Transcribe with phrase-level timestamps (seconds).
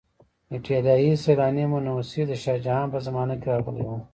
[0.53, 3.91] ایټالیایی سیلانی منوسي د شاه جهان په زمانه کې راغلی و.